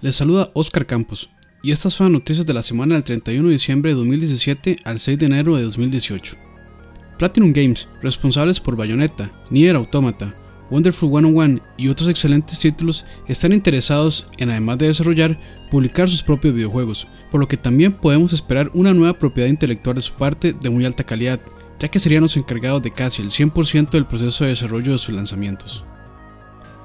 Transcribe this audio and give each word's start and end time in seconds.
Les 0.00 0.16
saluda 0.16 0.50
Oscar 0.54 0.86
Campos, 0.86 1.30
y 1.62 1.72
estas 1.72 1.92
son 1.92 2.06
las 2.06 2.14
noticias 2.14 2.46
de 2.46 2.54
la 2.54 2.62
semana 2.62 2.94
del 2.94 3.04
31 3.04 3.48
de 3.48 3.52
diciembre 3.52 3.90
de 3.90 3.96
2017 3.98 4.78
al 4.84 4.98
6 4.98 5.18
de 5.18 5.26
enero 5.26 5.56
de 5.56 5.62
2018. 5.62 6.36
Platinum 7.18 7.52
Games, 7.52 7.86
responsables 8.02 8.58
por 8.58 8.76
Bayonetta, 8.76 9.30
Nier 9.50 9.76
Automata, 9.76 10.34
Wonderful 10.70 11.10
101 11.10 11.60
y 11.76 11.88
otros 11.88 12.08
excelentes 12.08 12.58
títulos, 12.58 13.04
están 13.28 13.52
interesados 13.52 14.24
en, 14.38 14.48
además 14.48 14.78
de 14.78 14.86
desarrollar, 14.86 15.38
publicar 15.70 16.08
sus 16.08 16.22
propios 16.22 16.54
videojuegos, 16.54 17.06
por 17.30 17.40
lo 17.40 17.46
que 17.46 17.58
también 17.58 17.92
podemos 17.92 18.32
esperar 18.32 18.70
una 18.72 18.94
nueva 18.94 19.18
propiedad 19.18 19.50
intelectual 19.50 19.96
de 19.96 20.02
su 20.02 20.14
parte 20.14 20.54
de 20.54 20.70
muy 20.70 20.86
alta 20.86 21.04
calidad, 21.04 21.40
ya 21.78 21.88
que 21.88 22.00
serían 22.00 22.22
los 22.22 22.38
encargados 22.38 22.82
de 22.82 22.90
casi 22.90 23.20
el 23.20 23.28
100% 23.28 23.90
del 23.90 24.06
proceso 24.06 24.44
de 24.44 24.50
desarrollo 24.50 24.92
de 24.92 24.98
sus 24.98 25.14
lanzamientos. 25.14 25.84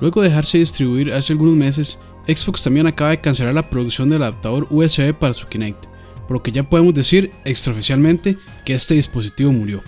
Luego 0.00 0.22
de 0.22 0.28
dejarse 0.28 0.58
distribuir 0.58 1.12
hace 1.12 1.32
algunos 1.32 1.56
meses, 1.56 1.98
Xbox 2.28 2.62
también 2.62 2.86
acaba 2.86 3.10
de 3.10 3.20
cancelar 3.20 3.54
la 3.54 3.70
producción 3.70 4.10
del 4.10 4.22
adaptador 4.22 4.66
USB 4.70 5.14
para 5.14 5.32
su 5.32 5.46
Kinect, 5.46 5.86
por 6.26 6.36
lo 6.36 6.42
que 6.42 6.52
ya 6.52 6.62
podemos 6.62 6.92
decir 6.92 7.32
extraoficialmente 7.44 8.36
que 8.64 8.74
este 8.74 8.94
dispositivo 8.94 9.50
murió. 9.50 9.82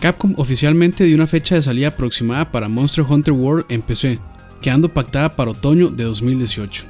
Capcom 0.00 0.34
oficialmente 0.38 1.04
dio 1.04 1.16
una 1.16 1.26
fecha 1.26 1.54
de 1.54 1.62
salida 1.62 1.88
aproximada 1.88 2.50
para 2.50 2.68
Monster 2.68 3.04
Hunter 3.08 3.32
World 3.32 3.66
en 3.68 3.82
PC, 3.82 4.18
quedando 4.60 4.88
pactada 4.88 5.34
para 5.34 5.50
otoño 5.50 5.88
de 5.88 6.04
2018. 6.04 6.84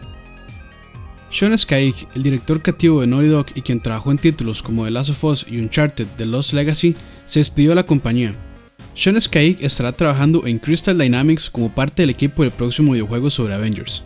Sean 1.30 1.58
Skyke, 1.58 2.06
el 2.14 2.22
director 2.22 2.62
creativo 2.62 3.00
de 3.00 3.08
Naughty 3.08 3.26
Dog 3.26 3.46
y 3.56 3.62
quien 3.62 3.80
trabajó 3.80 4.12
en 4.12 4.18
títulos 4.18 4.62
como 4.62 4.84
The 4.84 4.92
Last 4.92 5.10
of 5.10 5.24
Us 5.24 5.46
y 5.48 5.58
Uncharted 5.58 6.06
The 6.16 6.26
Lost 6.26 6.52
Legacy, 6.52 6.94
se 7.26 7.40
despidió 7.40 7.70
de 7.70 7.76
la 7.76 7.86
compañía, 7.86 8.34
sean 8.94 9.20
Skyke 9.20 9.64
estará 9.64 9.92
trabajando 9.92 10.46
en 10.46 10.58
Crystal 10.58 10.96
Dynamics 10.96 11.50
como 11.50 11.72
parte 11.72 12.02
del 12.02 12.10
equipo 12.10 12.42
del 12.42 12.52
próximo 12.52 12.92
videojuego 12.92 13.28
sobre 13.28 13.54
Avengers. 13.54 14.04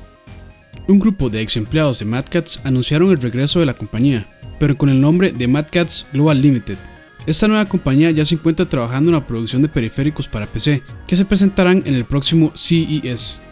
Un 0.86 0.98
grupo 0.98 1.28
de 1.28 1.42
ex 1.42 1.56
empleados 1.58 1.98
de 1.98 2.06
Mad 2.06 2.24
Cats 2.30 2.60
anunciaron 2.64 3.10
el 3.10 3.20
regreso 3.20 3.60
de 3.60 3.66
la 3.66 3.74
compañía, 3.74 4.26
pero 4.58 4.76
con 4.78 4.88
el 4.88 5.00
nombre 5.00 5.32
de 5.32 5.46
Mad 5.46 5.66
Cats 5.70 6.06
Global 6.12 6.40
Limited. 6.40 6.78
Esta 7.26 7.46
nueva 7.46 7.66
compañía 7.66 8.10
ya 8.10 8.24
se 8.24 8.36
encuentra 8.36 8.66
trabajando 8.66 9.10
en 9.10 9.16
la 9.16 9.26
producción 9.26 9.60
de 9.60 9.68
periféricos 9.68 10.26
para 10.26 10.46
PC, 10.46 10.82
que 11.06 11.16
se 11.16 11.26
presentarán 11.26 11.82
en 11.84 11.94
el 11.94 12.06
próximo 12.06 12.52
CES. 12.54 13.42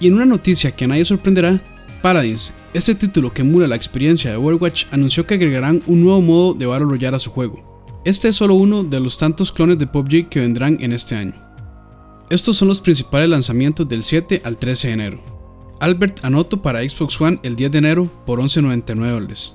Y 0.00 0.06
en 0.06 0.14
una 0.14 0.24
noticia 0.24 0.70
que 0.70 0.86
a 0.86 0.88
nadie 0.88 1.04
sorprenderá, 1.04 1.60
Paladins, 2.00 2.54
este 2.72 2.94
título 2.94 3.34
que 3.34 3.42
emula 3.42 3.66
la 3.66 3.76
experiencia 3.76 4.30
de 4.30 4.38
Overwatch, 4.38 4.86
anunció 4.90 5.26
que 5.26 5.34
agregarán 5.34 5.82
un 5.86 6.02
nuevo 6.02 6.22
modo 6.22 6.54
de 6.54 6.64
Battle 6.64 6.86
Royale 6.86 7.16
a 7.16 7.18
su 7.18 7.30
juego. 7.30 7.69
Este 8.02 8.28
es 8.28 8.36
solo 8.36 8.54
uno 8.54 8.82
de 8.82 8.98
los 8.98 9.18
tantos 9.18 9.52
clones 9.52 9.78
de 9.78 9.86
PUBG 9.86 10.30
que 10.30 10.40
vendrán 10.40 10.78
en 10.80 10.92
este 10.92 11.16
año. 11.16 11.34
Estos 12.30 12.56
son 12.56 12.68
los 12.68 12.80
principales 12.80 13.28
lanzamientos 13.28 13.86
del 13.86 14.04
7 14.04 14.40
al 14.42 14.56
13 14.56 14.88
de 14.88 14.94
enero. 14.94 15.20
Albert 15.80 16.24
Anoto 16.24 16.62
para 16.62 16.80
Xbox 16.80 17.20
One 17.20 17.40
el 17.42 17.56
10 17.56 17.72
de 17.72 17.78
enero 17.78 18.10
por 18.24 18.40
11.99 18.40 19.54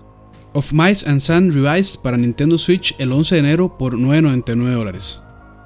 Of 0.54 0.74
Mice 0.74 1.10
and 1.10 1.22
Sun 1.22 1.54
Revised 1.54 2.02
para 2.02 2.18
Nintendo 2.18 2.58
Switch 2.58 2.96
el 3.00 3.12
11 3.12 3.36
de 3.36 3.40
enero 3.40 3.78
por 3.78 3.96
9.99 3.96 5.22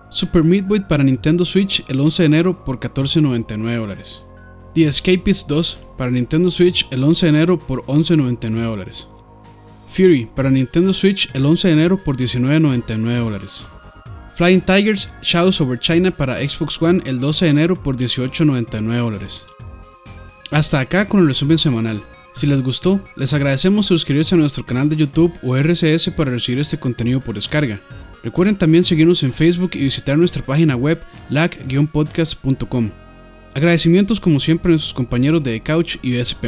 Super 0.09 0.43
Meat 0.43 0.87
para 0.87 1.03
Nintendo 1.03 1.43
Switch 1.43 1.83
el 1.89 1.99
11 1.99 2.23
de 2.23 2.27
enero 2.27 2.63
por 2.63 2.79
14.99 2.79 4.21
The 4.73 4.85
Escapist 4.85 5.49
2 5.49 5.79
para 5.97 6.11
Nintendo 6.11 6.49
Switch 6.49 6.87
el 6.91 7.03
11 7.03 7.25
de 7.25 7.29
enero 7.29 7.59
por 7.59 7.85
11.99 7.87 9.18
Fury 9.99 10.29
para 10.33 10.49
Nintendo 10.49 10.93
Switch 10.93 11.29
el 11.33 11.45
11 11.45 11.67
de 11.67 11.73
enero 11.73 11.97
por 11.97 12.15
$19.99 12.15 13.65
Flying 14.33 14.61
Tigers 14.61 15.09
Shadows 15.21 15.59
Over 15.59 15.77
China 15.77 16.09
para 16.09 16.37
Xbox 16.37 16.81
One 16.81 17.01
el 17.05 17.19
12 17.19 17.43
de 17.43 17.51
enero 17.51 17.83
por 17.83 17.97
$18.99 17.97 19.43
Hasta 20.51 20.79
acá 20.79 21.09
con 21.09 21.19
el 21.19 21.27
resumen 21.27 21.57
semanal. 21.57 22.01
Si 22.33 22.47
les 22.47 22.61
gustó, 22.61 23.03
les 23.17 23.33
agradecemos 23.33 23.87
suscribirse 23.87 24.35
a 24.35 24.37
nuestro 24.37 24.65
canal 24.65 24.87
de 24.87 24.95
YouTube 24.95 25.33
o 25.43 25.57
RCS 25.57 26.11
para 26.11 26.31
recibir 26.31 26.61
este 26.61 26.79
contenido 26.79 27.19
por 27.19 27.35
descarga. 27.35 27.81
Recuerden 28.23 28.57
también 28.57 28.85
seguirnos 28.85 29.21
en 29.23 29.33
Facebook 29.33 29.71
y 29.73 29.79
visitar 29.79 30.17
nuestra 30.17 30.45
página 30.45 30.77
web 30.77 31.01
lag-podcast.com. 31.29 32.91
Agradecimientos 33.53 34.21
como 34.21 34.39
siempre 34.39 34.69
a 34.69 34.71
nuestros 34.71 34.93
compañeros 34.93 35.43
de 35.43 35.59
Couch 35.61 35.97
y 36.01 36.17
BSP+. 36.17 36.45